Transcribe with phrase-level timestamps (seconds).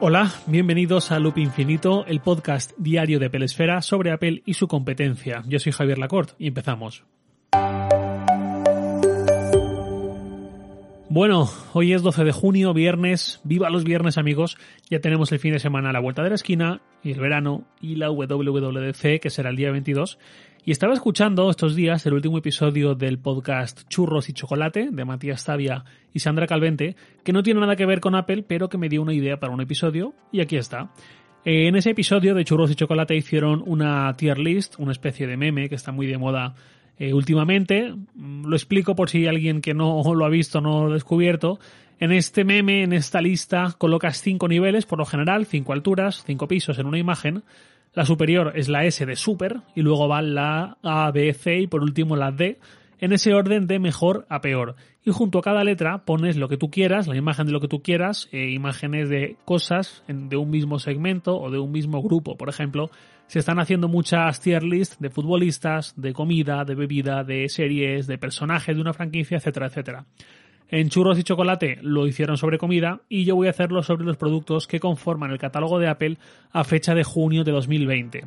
[0.00, 5.42] Hola, bienvenidos a Loop Infinito, el podcast diario de Pelesfera sobre Apple y su competencia.
[5.48, 7.04] Yo soy Javier Lacorte y empezamos.
[11.10, 13.40] Bueno, hoy es 12 de junio, viernes.
[13.42, 14.56] Viva los viernes, amigos.
[14.88, 17.64] Ya tenemos el fin de semana a la vuelta de la esquina y el verano
[17.80, 20.20] y la WWDC, que será el día 22.
[20.64, 25.44] Y estaba escuchando estos días el último episodio del podcast Churros y Chocolate de Matías
[25.44, 28.88] Tavia y Sandra Calvente, que no tiene nada que ver con Apple, pero que me
[28.88, 30.90] dio una idea para un episodio, y aquí está.
[31.44, 35.68] En ese episodio de Churros y Chocolate hicieron una tier list, una especie de meme
[35.68, 36.54] que está muy de moda
[36.98, 37.94] eh, últimamente.
[38.16, 41.58] Lo explico por si alguien que no lo ha visto no lo ha descubierto.
[42.00, 46.46] En este meme, en esta lista, colocas cinco niveles, por lo general, cinco alturas, cinco
[46.46, 47.44] pisos en una imagen,
[47.94, 51.66] la superior es la S de super y luego va la A, B, C y
[51.66, 52.58] por último la D
[53.00, 54.76] en ese orden de mejor a peor.
[55.04, 57.68] Y junto a cada letra pones lo que tú quieras, la imagen de lo que
[57.68, 62.36] tú quieras, e imágenes de cosas de un mismo segmento o de un mismo grupo.
[62.36, 62.90] Por ejemplo,
[63.26, 68.18] se están haciendo muchas tier lists de futbolistas, de comida, de bebida, de series, de
[68.18, 70.06] personajes de una franquicia, etcétera, etcétera.
[70.70, 74.18] En churros y chocolate lo hicieron sobre comida y yo voy a hacerlo sobre los
[74.18, 76.18] productos que conforman el catálogo de Apple
[76.52, 78.24] a fecha de junio de 2020.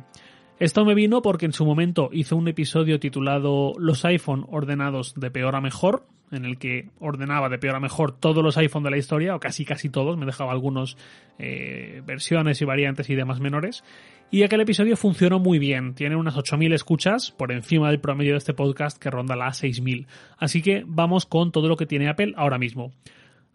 [0.62, 5.28] Esto me vino porque en su momento hice un episodio titulado Los iPhone ordenados de
[5.28, 8.92] peor a mejor, en el que ordenaba de peor a mejor todos los iPhone de
[8.92, 10.96] la historia, o casi casi todos, me dejaba algunos
[11.40, 13.82] eh, versiones y variantes y demás menores.
[14.30, 18.38] Y aquel episodio funcionó muy bien, tiene unas 8.000 escuchas por encima del promedio de
[18.38, 20.06] este podcast que ronda las 6.000.
[20.38, 22.92] Así que vamos con todo lo que tiene Apple ahora mismo.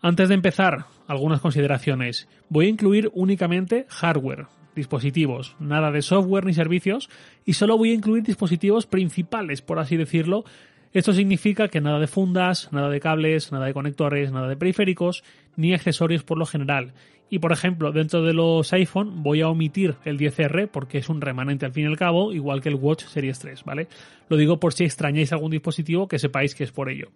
[0.02, 2.28] Antes de empezar, algunas consideraciones.
[2.50, 4.48] Voy a incluir únicamente hardware,
[4.78, 7.10] dispositivos, nada de software ni servicios,
[7.44, 10.46] y solo voy a incluir dispositivos principales, por así decirlo,
[10.94, 15.24] esto significa que nada de fundas, nada de cables, nada de conectores, nada de periféricos,
[15.56, 16.94] ni accesorios por lo general.
[17.30, 21.20] Y por ejemplo, dentro de los iPhone voy a omitir el 10R porque es un
[21.20, 23.90] remanente al fin y al cabo, igual que el Watch Series 3, ¿vale?
[24.30, 27.10] Lo digo por si extrañáis algún dispositivo que sepáis que es por ello.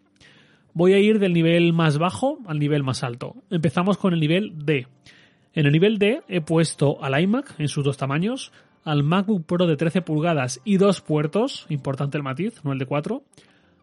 [0.74, 3.36] Voy a ir del nivel más bajo al nivel más alto.
[3.50, 4.88] Empezamos con el nivel D.
[5.54, 8.54] En el nivel D he puesto al iMac en sus dos tamaños,
[8.84, 12.86] al MacBook Pro de 13 pulgadas y dos puertos, importante el matiz, no el de
[12.86, 13.22] 4,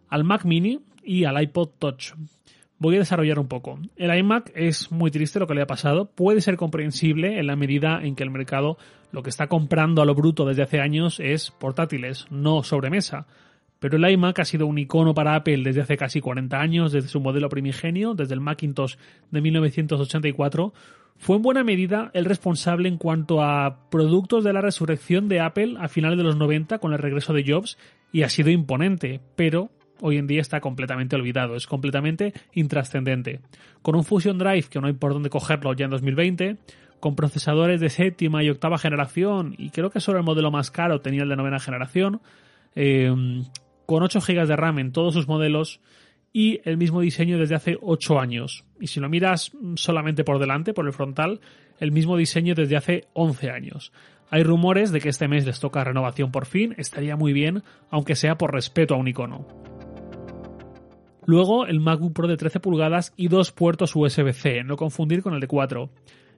[0.08, 2.14] al Mac Mini y al iPod Touch.
[2.78, 3.78] Voy a desarrollar un poco.
[3.96, 6.06] El iMac es muy triste lo que le ha pasado.
[6.06, 8.78] Puede ser comprensible en la medida en que el mercado
[9.10, 13.26] lo que está comprando a lo bruto desde hace años es portátiles, no sobremesa.
[13.80, 17.08] Pero el iMac ha sido un icono para Apple desde hace casi 40 años, desde
[17.08, 18.96] su modelo primigenio, desde el Macintosh
[19.30, 20.72] de 1984.
[21.18, 25.74] Fue en buena medida el responsable en cuanto a productos de la resurrección de Apple
[25.78, 27.76] a finales de los 90 con el regreso de Jobs
[28.12, 29.70] y ha sido imponente, pero
[30.00, 33.40] hoy en día está completamente olvidado, es completamente intrascendente.
[33.82, 36.56] Con un Fusion Drive que no hay por dónde cogerlo ya en 2020,
[37.00, 41.00] con procesadores de séptima y octava generación, y creo que solo el modelo más caro
[41.00, 42.20] tenía el de novena generación,
[42.74, 43.12] eh,
[43.86, 45.80] con 8 GB de RAM en todos sus modelos
[46.32, 48.64] y el mismo diseño desde hace 8 años.
[48.80, 51.40] Y si lo miras solamente por delante, por el frontal,
[51.78, 53.92] el mismo diseño desde hace 11 años.
[54.30, 58.14] Hay rumores de que este mes les toca renovación por fin, estaría muy bien, aunque
[58.14, 59.46] sea por respeto a un icono.
[61.24, 65.40] Luego el MacBook Pro de 13 pulgadas y dos puertos USB-C, no confundir con el
[65.40, 65.90] de 4.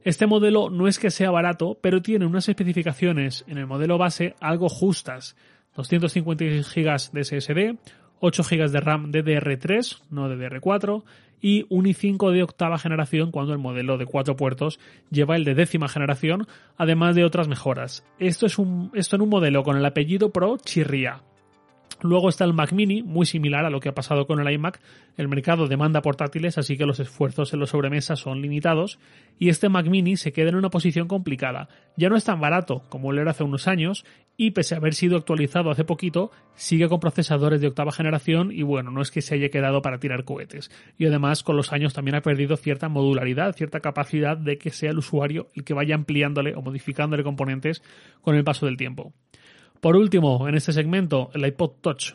[0.02, 4.34] Este modelo no es que sea barato, pero tiene unas especificaciones en el modelo base
[4.40, 5.36] algo justas.
[5.76, 11.03] 256 GB de SSD, 8 GB de RAM DDR3, no DDR4,
[11.41, 14.78] y un i5 de octava generación cuando el modelo de 4 puertos
[15.10, 18.06] lleva el de décima generación, además de otras mejoras.
[18.19, 21.22] Esto, es un, esto en un modelo con el apellido Pro chirría.
[22.02, 24.80] Luego está el Mac Mini, muy similar a lo que ha pasado con el iMac.
[25.16, 28.98] El mercado demanda portátiles, así que los esfuerzos en los sobremesas son limitados.
[29.38, 31.68] Y este Mac Mini se queda en una posición complicada.
[31.96, 34.06] Ya no es tan barato como lo era hace unos años,
[34.38, 38.62] y pese a haber sido actualizado hace poquito, sigue con procesadores de octava generación y
[38.62, 40.70] bueno, no es que se haya quedado para tirar cohetes.
[40.96, 44.93] Y además con los años también ha perdido cierta modularidad, cierta capacidad de que sea
[44.93, 47.82] el usuario el que vaya ampliándole o modificándole componentes
[48.22, 49.12] con el paso del tiempo.
[49.81, 52.12] Por último, en este segmento, el iPod Touch.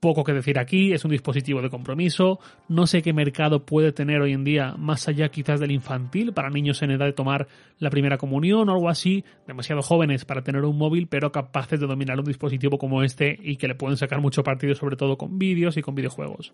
[0.00, 4.22] Poco que decir aquí, es un dispositivo de compromiso, no sé qué mercado puede tener
[4.22, 7.46] hoy en día más allá quizás del infantil para niños en edad de tomar
[7.78, 11.86] la primera comunión o algo así, demasiado jóvenes para tener un móvil pero capaces de
[11.86, 15.38] dominar un dispositivo como este y que le pueden sacar mucho partido sobre todo con
[15.38, 16.52] vídeos y con videojuegos.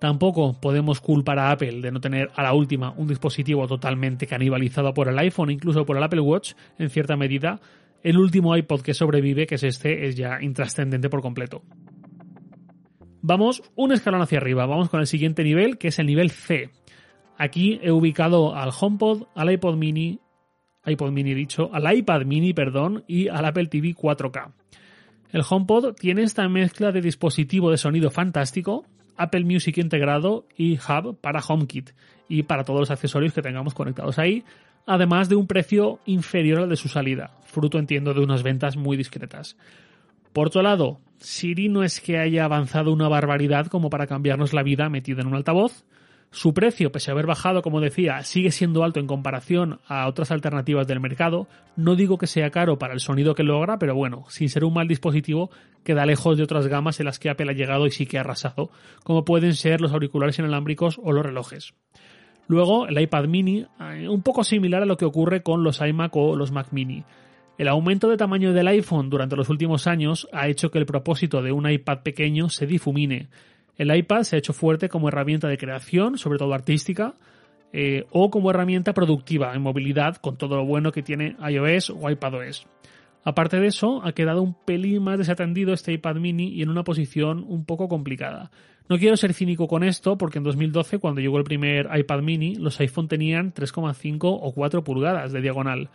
[0.00, 4.92] Tampoco podemos culpar a Apple de no tener a la última un dispositivo totalmente canibalizado
[4.92, 7.60] por el iPhone, incluso por el Apple Watch, en cierta medida,
[8.02, 11.62] el último iPod que sobrevive, que es este, es ya intrascendente por completo.
[13.20, 16.70] Vamos un escalón hacia arriba, vamos con el siguiente nivel, que es el nivel C.
[17.38, 20.20] Aquí he ubicado al HomePod, al iPod mini,
[20.84, 24.52] iPod mini dicho, al iPad mini, perdón, y al Apple TV 4K.
[25.30, 28.84] El HomePod tiene esta mezcla de dispositivo de sonido fantástico,
[29.16, 31.90] Apple Music integrado y Hub para HomeKit
[32.28, 34.44] y para todos los accesorios que tengamos conectados ahí,
[34.86, 38.96] además de un precio inferior al de su salida, fruto entiendo de unas ventas muy
[38.96, 39.56] discretas.
[40.32, 44.62] Por otro lado, Siri no es que haya avanzado una barbaridad como para cambiarnos la
[44.62, 45.84] vida metida en un altavoz.
[46.30, 50.30] Su precio, pese a haber bajado, como decía, sigue siendo alto en comparación a otras
[50.30, 51.46] alternativas del mercado.
[51.76, 54.72] No digo que sea caro para el sonido que logra, pero bueno, sin ser un
[54.72, 55.50] mal dispositivo,
[55.84, 58.22] queda lejos de otras gamas en las que Apple ha llegado y sí que ha
[58.22, 58.70] arrasado,
[59.04, 61.74] como pueden ser los auriculares inalámbricos o los relojes.
[62.48, 66.14] Luego, el iPad mini, eh, un poco similar a lo que ocurre con los iMac
[66.16, 67.04] o los Mac mini.
[67.58, 71.42] El aumento de tamaño del iPhone durante los últimos años ha hecho que el propósito
[71.42, 73.28] de un iPad pequeño se difumine.
[73.76, 77.14] El iPad se ha hecho fuerte como herramienta de creación, sobre todo artística,
[77.72, 82.10] eh, o como herramienta productiva en movilidad con todo lo bueno que tiene iOS o
[82.10, 82.66] iPadOS.
[83.24, 86.84] Aparte de eso, ha quedado un pelín más desatendido este iPad mini y en una
[86.84, 88.50] posición un poco complicada.
[88.88, 92.56] No quiero ser cínico con esto porque en 2012, cuando llegó el primer iPad mini,
[92.56, 95.88] los iPhone tenían 3,5 o 4 pulgadas de diagonal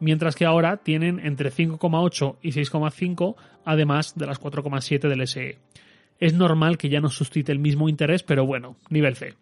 [0.00, 5.58] mientras que ahora tienen entre 5,8 y 6,5, además de las 4,7 del SE.
[6.18, 9.34] Es normal que ya no suscite el mismo interés, pero bueno, nivel C.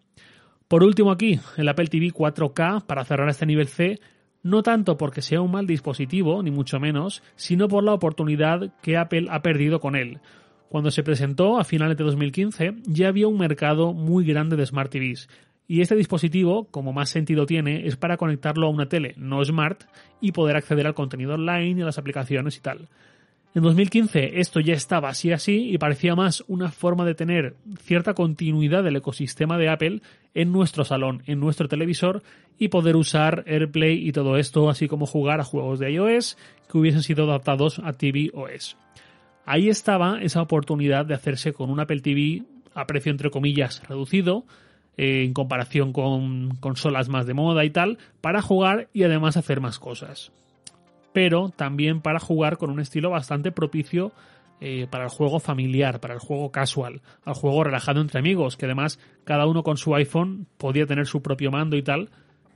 [0.67, 3.99] Por último aquí, el Apple TV 4K, para cerrar este nivel C,
[4.43, 8.97] no tanto porque sea un mal dispositivo, ni mucho menos, sino por la oportunidad que
[8.97, 10.19] Apple ha perdido con él.
[10.69, 14.91] Cuando se presentó a finales de 2015 ya había un mercado muy grande de Smart
[14.91, 15.27] TVs,
[15.69, 19.83] y este dispositivo, como más sentido tiene, es para conectarlo a una tele no smart
[20.19, 22.89] y poder acceder al contenido online y a las aplicaciones y tal.
[23.55, 28.13] En 2015 esto ya estaba así así y parecía más una forma de tener cierta
[28.13, 30.01] continuidad del ecosistema de Apple
[30.35, 32.21] en nuestro salón, en nuestro televisor
[32.59, 36.37] y poder usar AirPlay y todo esto, así como jugar a juegos de iOS
[36.71, 38.77] que hubiesen sido adaptados a tvOS.
[39.45, 42.43] Ahí estaba esa oportunidad de hacerse con un Apple TV
[42.75, 44.45] a precio entre comillas reducido,
[44.95, 49.59] eh, en comparación con consolas más de moda y tal, para jugar y además hacer
[49.59, 50.31] más cosas.
[51.19, 54.13] Pero también para jugar con un estilo bastante propicio
[54.61, 58.67] eh, para el juego familiar, para el juego casual, al juego relajado entre amigos, que
[58.67, 62.09] además cada uno con su iPhone podía tener su propio mando y tal.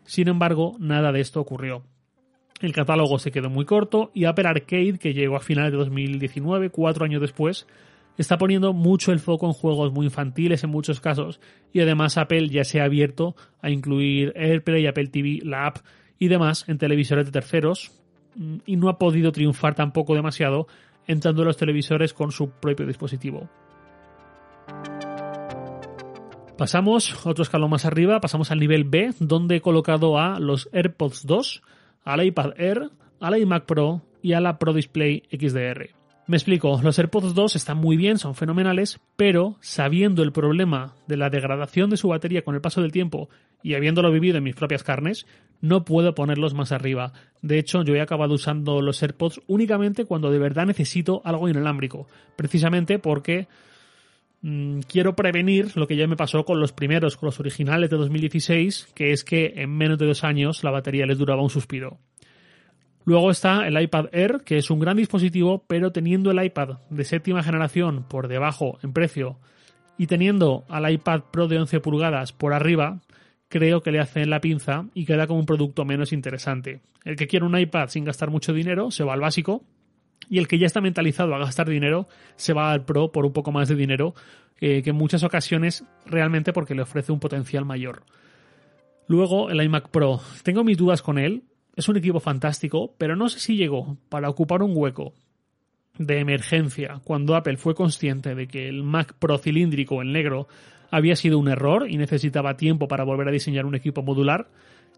[0.06, 1.84] Sin embargo, nada de esto ocurrió.
[2.62, 6.70] El catálogo se quedó muy corto y Apple Arcade, que llegó a finales de 2019,
[6.70, 7.68] cuatro años después,
[8.18, 11.42] está poniendo mucho el foco en juegos muy infantiles en muchos casos
[11.74, 15.80] y además Apple ya se ha abierto a incluir AirPlay, Apple TV, la app
[16.18, 18.00] y demás en televisores de terceros
[18.66, 20.68] y no ha podido triunfar tampoco demasiado
[21.08, 23.50] entrando en los televisores con su propio dispositivo.
[26.58, 31.26] Pasamos otro escalón más arriba, pasamos al nivel B, donde he colocado a los AirPods
[31.26, 31.62] 2,
[32.06, 32.90] al iPad Air,
[33.20, 36.03] al iMac Pro y a la Pro Display XDR.
[36.26, 41.18] Me explico, los AirPods 2 están muy bien, son fenomenales, pero sabiendo el problema de
[41.18, 43.28] la degradación de su batería con el paso del tiempo
[43.62, 45.26] y habiéndolo vivido en mis propias carnes,
[45.60, 47.12] no puedo ponerlos más arriba.
[47.42, 52.08] De hecho, yo he acabado usando los AirPods únicamente cuando de verdad necesito algo inalámbrico,
[52.38, 53.50] precisamente porque
[54.44, 57.98] mm, quiero prevenir lo que ya me pasó con los primeros, con los originales de
[57.98, 62.00] 2016, que es que en menos de dos años la batería les duraba un suspiro.
[63.06, 67.04] Luego está el iPad Air, que es un gran dispositivo, pero teniendo el iPad de
[67.04, 69.40] séptima generación por debajo en precio
[69.98, 73.02] y teniendo al iPad Pro de 11 pulgadas por arriba,
[73.50, 76.82] creo que le hacen la pinza y queda como un producto menos interesante.
[77.04, 79.64] El que quiere un iPad sin gastar mucho dinero se va al básico
[80.30, 83.34] y el que ya está mentalizado a gastar dinero se va al Pro por un
[83.34, 84.16] poco más de dinero,
[84.60, 88.04] eh, que en muchas ocasiones realmente porque le ofrece un potencial mayor.
[89.08, 90.22] Luego el iMac Pro.
[90.44, 91.44] Tengo mis dudas con él,
[91.76, 95.14] es un equipo fantástico, pero no sé si llegó para ocupar un hueco
[95.98, 100.48] de emergencia cuando Apple fue consciente de que el Mac Pro cilíndrico en negro
[100.92, 104.50] había sido un error y necesitaba tiempo para volver a diseñar un equipo modular.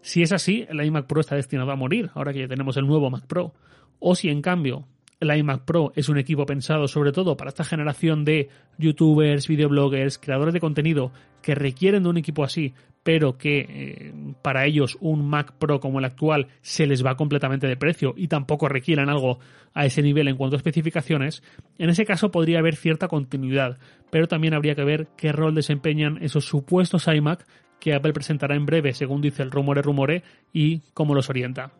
[0.02, 2.86] Si es así, el iMac Pro está destinado a morir, ahora que ya tenemos el
[2.86, 3.54] nuevo Mac Pro.
[3.98, 4.86] O si en cambio
[5.20, 10.18] el iMac Pro es un equipo pensado sobre todo para esta generación de youtubers, videobloggers,
[10.18, 15.28] creadores de contenido que requieren de un equipo así, pero que eh, para ellos un
[15.28, 19.38] Mac Pro como el actual se les va completamente de precio y tampoco requieran algo
[19.74, 21.42] a ese nivel en cuanto a especificaciones,
[21.78, 23.78] en ese caso podría haber cierta continuidad,
[24.10, 27.46] pero también habría que ver qué rol desempeñan esos supuestos iMac
[27.78, 31.72] que Apple presentará en breve, según dice el rumore rumore, y cómo los orienta.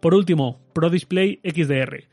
[0.00, 2.04] Por último, Pro Display XDR.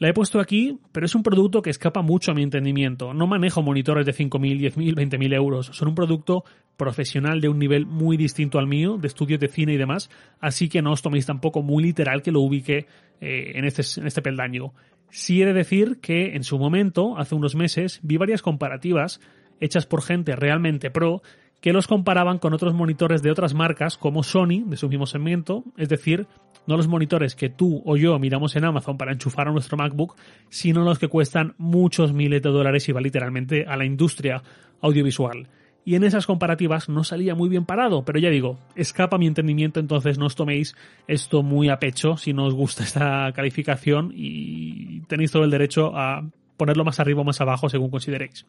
[0.00, 3.12] La he puesto aquí, pero es un producto que escapa mucho a mi entendimiento.
[3.12, 5.66] No manejo monitores de 5.000, 10.000, 20.000 euros.
[5.74, 6.42] Son un producto
[6.78, 10.08] profesional de un nivel muy distinto al mío, de estudios de cine y demás,
[10.40, 12.86] así que no os toméis tampoco muy literal que lo ubique
[13.20, 14.72] eh, en, este, en este peldaño.
[15.10, 19.20] Sí he de decir que en su momento, hace unos meses, vi varias comparativas
[19.60, 21.20] hechas por gente realmente pro
[21.60, 25.62] que los comparaban con otros monitores de otras marcas como Sony, de su mismo segmento,
[25.76, 26.26] es decir,
[26.66, 30.16] no los monitores que tú o yo miramos en Amazon para enchufar a nuestro MacBook,
[30.48, 34.42] sino los que cuestan muchos miles de dólares y va literalmente a la industria
[34.80, 35.48] audiovisual.
[35.84, 39.80] Y en esas comparativas no salía muy bien parado, pero ya digo, escapa mi entendimiento,
[39.80, 40.76] entonces no os toméis
[41.08, 45.96] esto muy a pecho si no os gusta esta calificación y tenéis todo el derecho
[45.96, 48.46] a ponerlo más arriba o más abajo según consideréis.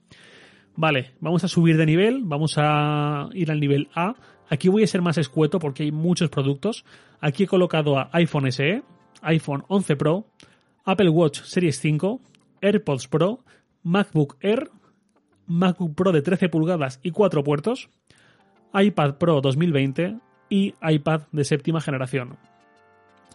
[0.75, 4.16] Vale, vamos a subir de nivel, vamos a ir al nivel A.
[4.50, 6.86] Aquí voy a ser más escueto porque hay muchos productos.
[7.20, 8.84] Aquí he colocado a iPhone SE,
[9.22, 10.25] iPhone 11 Pro,
[10.86, 12.22] Apple Watch Series 5,
[12.62, 13.40] AirPods Pro,
[13.84, 14.70] MacBook Air,
[15.46, 17.90] MacBook Pro de 13 pulgadas y 4 puertos,
[18.74, 20.18] iPad Pro 2020
[20.50, 22.38] y iPad de séptima generación.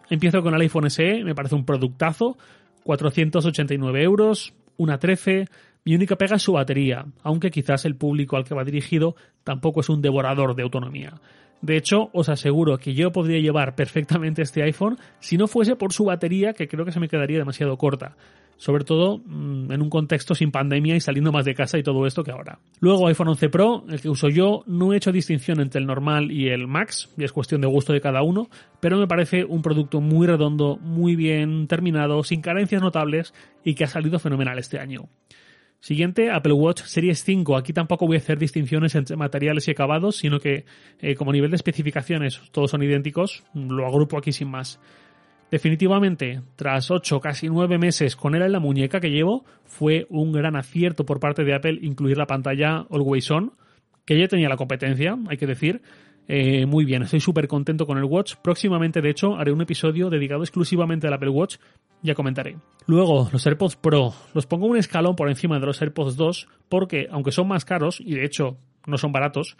[0.09, 2.37] Empiezo con el iPhone SE, me parece un productazo,
[2.85, 5.47] 489 euros, una 13,
[5.87, 9.15] mi única pega es su batería, aunque quizás el público al que va dirigido
[9.45, 11.15] tampoco es un devorador de autonomía.
[11.63, 15.93] De hecho, os aseguro que yo podría llevar perfectamente este iPhone si no fuese por
[15.93, 18.17] su batería, que creo que se me quedaría demasiado corta.
[18.57, 22.05] Sobre todo mm, en un contexto sin pandemia y saliendo más de casa y todo
[22.05, 22.59] esto que ahora.
[22.81, 26.33] Luego iPhone 11 Pro, el que uso yo, no he hecho distinción entre el normal
[26.33, 28.49] y el Max, y es cuestión de gusto de cada uno,
[28.81, 33.85] pero me parece un producto muy redondo, muy bien terminado, sin carencias notables y que
[33.85, 35.09] ha salido fenomenal este año.
[35.87, 37.57] Siguiente, Apple Watch Series 5.
[37.57, 40.65] Aquí tampoco voy a hacer distinciones entre materiales y acabados, sino que
[40.99, 44.81] eh, como nivel de especificaciones todos son idénticos, lo agrupo aquí sin más.
[45.49, 50.33] Definitivamente, tras 8, casi 9 meses con él en la muñeca que llevo, fue un
[50.33, 53.53] gran acierto por parte de Apple incluir la pantalla Always On,
[54.05, 55.83] que ya tenía la competencia, hay que decir,
[56.29, 58.35] eh, muy bien, estoy súper contento con el Watch.
[58.43, 61.57] Próximamente, de hecho, haré un episodio dedicado exclusivamente al Apple Watch.
[62.03, 62.57] Ya comentaré.
[62.87, 64.13] Luego, los AirPods Pro.
[64.35, 68.01] Los pongo un escalón por encima de los AirPods 2 porque, aunque son más caros,
[68.01, 69.57] y de hecho no son baratos,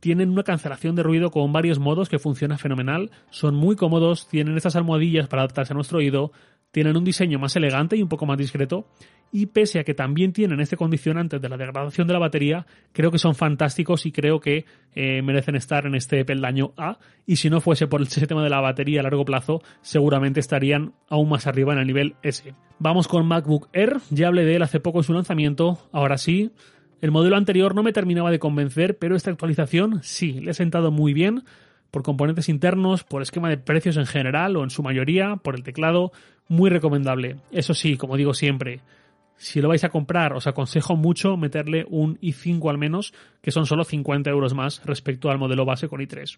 [0.00, 3.10] tienen una cancelación de ruido con varios modos que funciona fenomenal.
[3.30, 6.30] Son muy cómodos, tienen estas almohadillas para adaptarse a nuestro oído,
[6.74, 8.88] tienen un diseño más elegante y un poco más discreto,
[9.30, 13.12] y pese a que también tienen este condicionante de la degradación de la batería, creo
[13.12, 14.64] que son fantásticos y creo que
[14.96, 18.50] eh, merecen estar en este peldaño A, y si no fuese por ese tema de
[18.50, 22.52] la batería a largo plazo, seguramente estarían aún más arriba en el nivel S.
[22.80, 26.50] Vamos con MacBook Air, ya hablé de él hace poco en su lanzamiento, ahora sí,
[27.00, 30.90] el modelo anterior no me terminaba de convencer, pero esta actualización sí, le ha sentado
[30.90, 31.44] muy bien,
[31.94, 35.62] por componentes internos, por esquema de precios en general o en su mayoría, por el
[35.62, 36.10] teclado,
[36.48, 37.36] muy recomendable.
[37.52, 38.80] Eso sí, como digo siempre,
[39.36, 43.64] si lo vais a comprar, os aconsejo mucho meterle un i5 al menos, que son
[43.66, 46.36] solo 50 euros más respecto al modelo base con i3.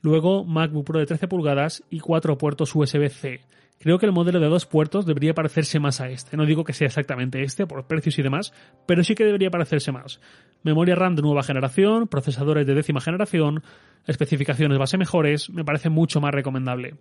[0.00, 3.42] Luego, MacBook Pro de 13 pulgadas y 4 puertos USB-C.
[3.78, 6.36] Creo que el modelo de dos puertos debería parecerse más a este.
[6.36, 8.52] No digo que sea exactamente este por precios y demás,
[8.86, 10.20] pero sí que debería parecerse más.
[10.62, 13.62] Memoria RAM de nueva generación, procesadores de décima generación,
[14.06, 16.94] especificaciones base mejores, me parece mucho más recomendable.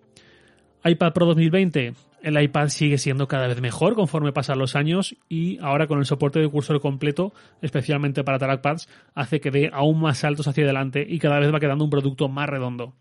[0.83, 1.93] iPad Pro 2020.
[2.21, 6.05] El iPad sigue siendo cada vez mejor conforme pasan los años y ahora con el
[6.05, 11.05] soporte de cursor completo, especialmente para trackpads, hace que dé aún más saltos hacia adelante
[11.07, 12.93] y cada vez va quedando un producto más redondo.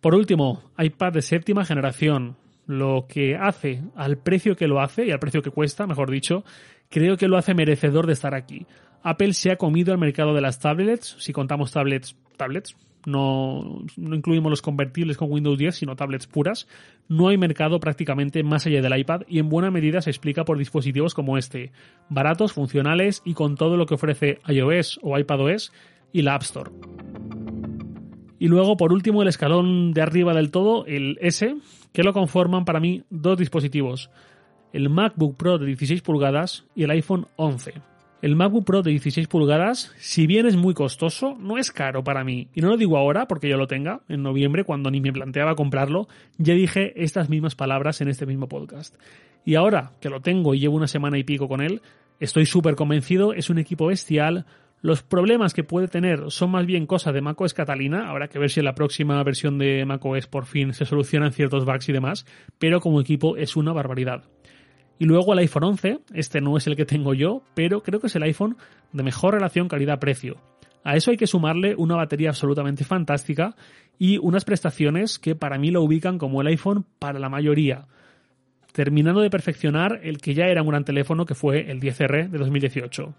[0.00, 2.36] Por último, iPad de séptima generación.
[2.68, 6.44] Lo que hace al precio que lo hace y al precio que cuesta, mejor dicho,
[6.88, 8.66] creo que lo hace merecedor de estar aquí.
[9.02, 14.50] Apple se ha comido el mercado de las tablets, si contamos tablets, tablets, no, incluimos
[14.50, 16.68] los convertibles con Windows 10, sino tablets puras,
[17.08, 20.58] no hay mercado prácticamente más allá del iPad y en buena medida se explica por
[20.58, 21.72] dispositivos como este,
[22.08, 25.72] baratos, funcionales y con todo lo que ofrece iOS o iPadOS
[26.12, 26.70] y la App Store.
[28.38, 31.56] Y luego, por último, el escalón de arriba del todo, el S,
[31.92, 34.10] que lo conforman para mí dos dispositivos,
[34.72, 37.74] el MacBook Pro de 16 pulgadas y el iPhone 11.
[38.20, 42.24] El MacBook Pro de 16 pulgadas, si bien es muy costoso, no es caro para
[42.24, 42.48] mí.
[42.52, 45.54] Y no lo digo ahora porque yo lo tenga, en noviembre, cuando ni me planteaba
[45.54, 48.96] comprarlo, ya dije estas mismas palabras en este mismo podcast.
[49.44, 51.80] Y ahora que lo tengo y llevo una semana y pico con él,
[52.18, 54.46] estoy súper convencido, es un equipo bestial.
[54.80, 58.48] Los problemas que puede tener son más bien cosa de macOS Catalina, habrá que ver
[58.48, 62.26] si en la próxima versión de macOS por fin se solucionan ciertos bugs y demás,
[62.60, 64.22] pero como equipo es una barbaridad.
[65.00, 68.06] Y luego el iPhone 11, este no es el que tengo yo, pero creo que
[68.06, 68.56] es el iPhone
[68.92, 70.36] de mejor relación calidad-precio.
[70.84, 73.56] A eso hay que sumarle una batería absolutamente fantástica
[73.98, 77.86] y unas prestaciones que para mí lo ubican como el iPhone para la mayoría.
[78.72, 82.38] terminando de perfeccionar el que ya era un gran teléfono que fue el 10R de
[82.38, 83.12] 2018.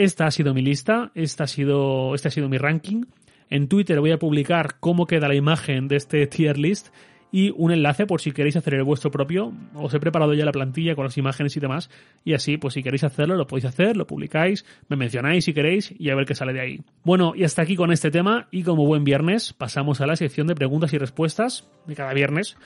[0.00, 3.04] Esta ha sido mi lista, esta ha sido, este ha sido mi ranking.
[3.50, 6.88] En Twitter voy a publicar cómo queda la imagen de este tier list
[7.30, 9.52] y un enlace por si queréis hacer el vuestro propio.
[9.74, 11.90] Os he preparado ya la plantilla con las imágenes y demás.
[12.24, 15.92] Y así, pues si queréis hacerlo, lo podéis hacer, lo publicáis, me mencionáis si queréis
[15.98, 16.80] y a ver qué sale de ahí.
[17.04, 18.48] Bueno, y hasta aquí con este tema.
[18.50, 22.56] Y como buen viernes, pasamos a la sección de preguntas y respuestas de cada viernes.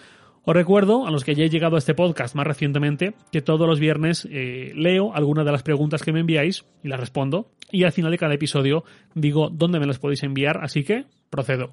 [0.46, 3.80] Os recuerdo, a los que hayáis llegado a este podcast más recientemente, que todos los
[3.80, 7.50] viernes eh, leo algunas de las preguntas que me enviáis y las respondo.
[7.70, 8.84] Y al final de cada episodio
[9.14, 11.72] digo dónde me las podéis enviar, así que procedo.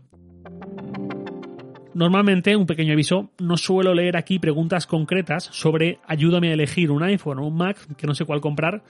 [1.93, 7.03] Normalmente, un pequeño aviso, no suelo leer aquí preguntas concretas sobre ayúdame a elegir un
[7.03, 8.83] iPhone o un Mac, que no sé cuál comprar,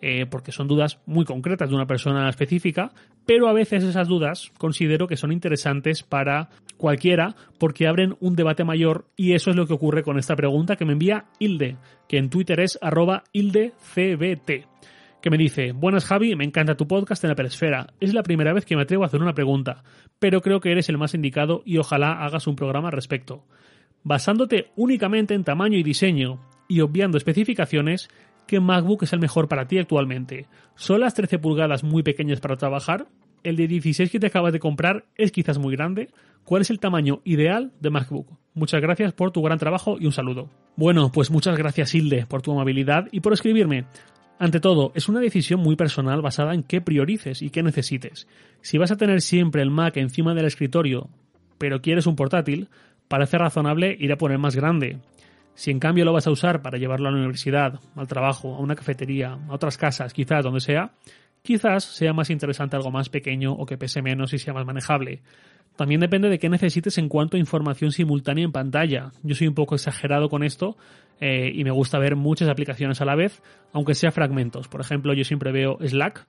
[0.00, 2.92] eh, porque son dudas muy concretas de una persona específica,
[3.26, 8.64] pero a veces esas dudas considero que son interesantes para cualquiera porque abren un debate
[8.64, 11.76] mayor y eso es lo que ocurre con esta pregunta que me envía Hilde,
[12.08, 14.66] que en Twitter es arroba hildecbt
[15.20, 17.88] que me dice, buenas Javi, me encanta tu podcast en la peresfera.
[18.00, 19.82] Es la primera vez que me atrevo a hacer una pregunta,
[20.18, 23.44] pero creo que eres el más indicado y ojalá hagas un programa al respecto.
[24.04, 28.08] Basándote únicamente en tamaño y diseño y obviando especificaciones,
[28.48, 30.46] ¿qué MacBook es el mejor para ti actualmente?
[30.74, 33.06] ¿Son las 13 pulgadas muy pequeñas para trabajar?
[33.44, 36.08] ¿El de 16 que te acabas de comprar es quizás muy grande?
[36.44, 38.26] ¿Cuál es el tamaño ideal de MacBook?
[38.54, 40.48] Muchas gracias por tu gran trabajo y un saludo.
[40.76, 43.84] Bueno, pues muchas gracias Hilde por tu amabilidad y por escribirme.
[44.40, 48.26] Ante todo, es una decisión muy personal basada en qué priorices y qué necesites.
[48.62, 51.10] Si vas a tener siempre el Mac encima del escritorio,
[51.58, 52.68] pero quieres un portátil,
[53.08, 54.98] parece razonable ir a poner más grande.
[55.58, 58.60] Si en cambio lo vas a usar para llevarlo a la universidad, al trabajo, a
[58.60, 60.92] una cafetería, a otras casas, quizás donde sea,
[61.42, 65.20] quizás sea más interesante algo más pequeño o que pese menos y sea más manejable.
[65.74, 69.10] También depende de qué necesites en cuanto a información simultánea en pantalla.
[69.24, 70.76] Yo soy un poco exagerado con esto
[71.20, 74.68] eh, y me gusta ver muchas aplicaciones a la vez, aunque sea fragmentos.
[74.68, 76.24] Por ejemplo, yo siempre veo Slack,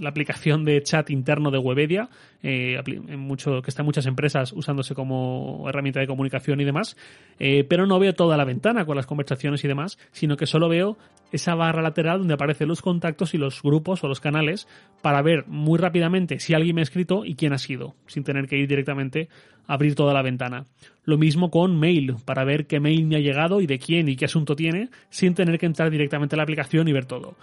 [0.00, 2.08] la aplicación de chat interno de Webedia,
[2.42, 2.80] eh,
[3.16, 6.96] mucho, que está en muchas empresas usándose como herramienta de comunicación y demás,
[7.38, 10.68] eh, pero no veo toda la ventana con las conversaciones y demás, sino que solo
[10.68, 10.96] veo
[11.32, 14.66] esa barra lateral donde aparecen los contactos y los grupos o los canales
[15.02, 18.48] para ver muy rápidamente si alguien me ha escrito y quién ha sido, sin tener
[18.48, 19.28] que ir directamente
[19.66, 20.66] a abrir toda la ventana.
[21.04, 24.16] Lo mismo con mail, para ver qué mail me ha llegado y de quién y
[24.16, 27.36] qué asunto tiene, sin tener que entrar directamente a la aplicación y ver todo.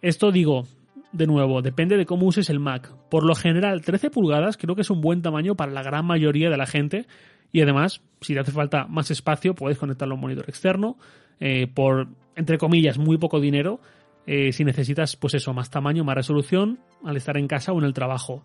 [0.00, 0.66] Esto digo,
[1.14, 2.92] de nuevo, depende de cómo uses el Mac.
[3.08, 6.50] Por lo general, 13 pulgadas creo que es un buen tamaño para la gran mayoría
[6.50, 7.06] de la gente.
[7.52, 10.96] Y además, si te hace falta más espacio, puedes conectarlo a un monitor externo
[11.38, 13.80] eh, por, entre comillas, muy poco dinero.
[14.26, 17.84] Eh, si necesitas, pues eso, más tamaño, más resolución al estar en casa o en
[17.84, 18.44] el trabajo.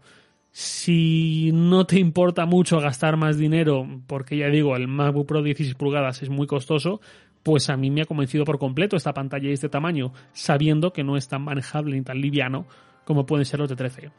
[0.51, 5.75] Si no te importa mucho gastar más dinero, porque ya digo, el MacBook Pro 16
[5.75, 7.01] pulgadas es muy costoso,
[7.43, 11.03] pues a mí me ha convencido por completo esta pantalla y este tamaño, sabiendo que
[11.03, 12.65] no es tan manejable ni tan liviano
[13.05, 14.11] como pueden ser los de 13.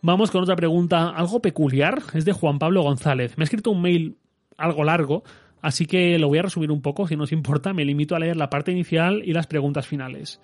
[0.00, 3.38] Vamos con otra pregunta algo peculiar, es de Juan Pablo González.
[3.38, 4.16] Me ha escrito un mail
[4.56, 5.22] algo largo,
[5.60, 8.18] así que lo voy a resumir un poco, si no os importa, me limito a
[8.18, 10.40] leer la parte inicial y las preguntas finales.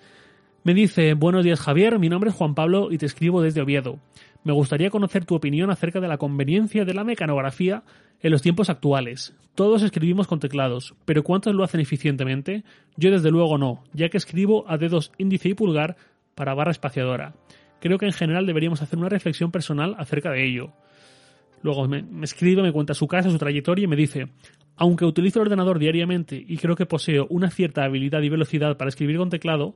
[0.61, 3.97] Me dice, buenos días Javier, mi nombre es Juan Pablo y te escribo desde Oviedo.
[4.43, 7.83] Me gustaría conocer tu opinión acerca de la conveniencia de la mecanografía
[8.19, 9.33] en los tiempos actuales.
[9.55, 12.65] Todos escribimos con teclados, pero ¿cuántos lo hacen eficientemente?
[12.97, 15.95] Yo desde luego no, ya que escribo a dedos índice y pulgar
[16.35, 17.35] para barra espaciadora.
[17.79, 20.73] Creo que en general deberíamos hacer una reflexión personal acerca de ello.
[21.61, 24.27] Luego me, escribe, me cuenta su casa, su trayectoria y me dice,
[24.75, 28.89] aunque utilizo el ordenador diariamente y creo que poseo una cierta habilidad y velocidad para
[28.89, 29.75] escribir con teclado,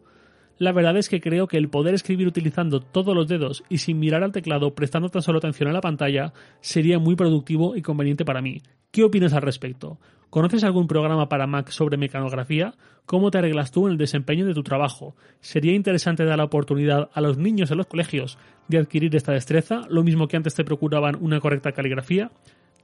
[0.58, 4.00] la verdad es que creo que el poder escribir utilizando todos los dedos y sin
[4.00, 8.26] mirar al teclado, prestando tan solo atención a la pantalla, sería muy productivo y conveniente
[8.26, 8.62] para mí.
[8.92, 9.98] ¿Qué opinas al respecto?
[10.30, 12.74] ¿Conoces algún programa para Mac sobre mecanografía?
[13.06, 15.16] ¿Cómo te arreglas tú en el desempeño de tu trabajo?
[15.42, 18.38] ¿Sería interesante dar la oportunidad a los niños en los colegios
[18.68, 22.32] de adquirir esta destreza, lo mismo que antes te procuraban una correcta caligrafía?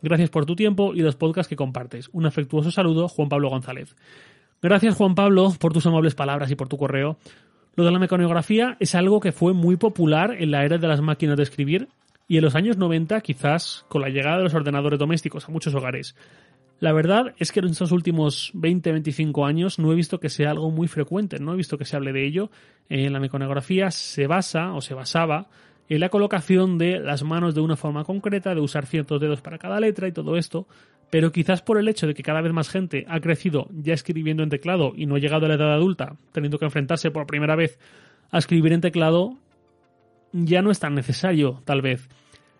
[0.01, 2.09] Gracias por tu tiempo y los podcasts que compartes.
[2.13, 3.95] Un afectuoso saludo, Juan Pablo González.
[4.61, 7.17] Gracias, Juan Pablo, por tus amables palabras y por tu correo.
[7.79, 10.99] Lo de la mecanografía es algo que fue muy popular en la era de las
[10.99, 11.87] máquinas de escribir
[12.27, 15.73] y en los años 90 quizás con la llegada de los ordenadores domésticos a muchos
[15.73, 16.13] hogares.
[16.81, 20.71] La verdad es que en estos últimos 20-25 años no he visto que sea algo
[20.71, 22.51] muy frecuente, no he visto que se hable de ello.
[22.89, 25.47] En la mecanografía se basa o se basaba
[25.89, 29.57] en la colocación de las manos de una forma concreta, de usar ciertos dedos para
[29.57, 30.67] cada letra y todo esto,
[31.09, 34.43] pero quizás por el hecho de que cada vez más gente ha crecido ya escribiendo
[34.43, 37.55] en teclado y no ha llegado a la edad adulta, teniendo que enfrentarse por primera
[37.55, 37.79] vez
[38.31, 39.35] a escribir en teclado,
[40.31, 42.07] ya no es tan necesario, tal vez.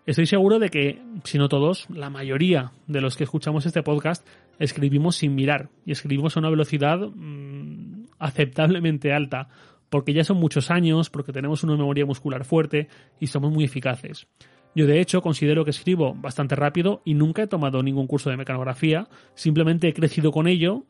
[0.06, 4.26] Estoy seguro de que, si no todos, la mayoría de los que escuchamos este podcast
[4.58, 9.48] escribimos sin mirar y escribimos a una velocidad mmm, aceptablemente alta,
[9.90, 14.26] porque ya son muchos años, porque tenemos una memoria muscular fuerte y somos muy eficaces.
[14.74, 18.36] Yo de hecho considero que escribo bastante rápido y nunca he tomado ningún curso de
[18.36, 20.84] mecanografía, simplemente he crecido con ello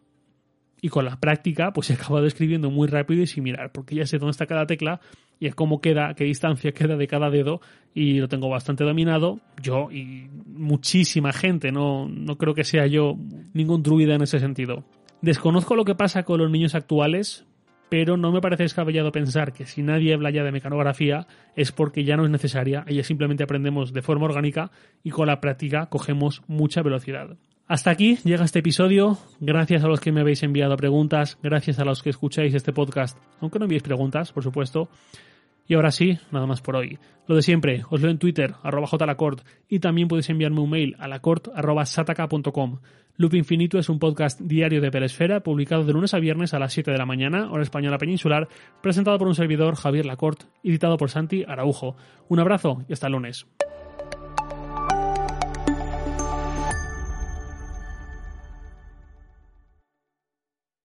[0.83, 4.07] y con la práctica pues he acabado escribiendo muy rápido y sin mirar, porque ya
[4.07, 5.01] sé dónde está cada tecla
[5.39, 7.61] y a cómo queda, qué distancia queda de cada dedo
[7.95, 13.17] y lo tengo bastante dominado, yo y muchísima gente, no, no creo que sea yo
[13.55, 14.85] ningún druida en ese sentido.
[15.23, 17.47] Desconozco lo que pasa con los niños actuales,
[17.91, 21.27] pero no me parece descabellado pensar que si nadie habla ya de mecanografía
[21.57, 24.71] es porque ya no es necesaria, ella simplemente aprendemos de forma orgánica
[25.03, 27.37] y con la práctica cogemos mucha velocidad.
[27.67, 29.19] Hasta aquí llega este episodio.
[29.39, 33.19] Gracias a los que me habéis enviado preguntas, gracias a los que escucháis este podcast,
[33.41, 34.89] aunque no enviéis preguntas, por supuesto.
[35.71, 36.99] Y ahora sí, nada más por hoy.
[37.29, 40.97] Lo de siempre, os leo en Twitter, arroba jlacort, y también podéis enviarme un mail
[40.99, 42.81] a lacort arroba sataka.com.
[43.17, 46.73] Loop Infinito es un podcast diario de Peresfera, publicado de lunes a viernes a las
[46.73, 48.49] 7 de la mañana, hora española peninsular,
[48.83, 51.95] presentado por un servidor, Javier Lacort, editado por Santi Araujo.
[52.29, 53.47] Un abrazo y hasta el lunes.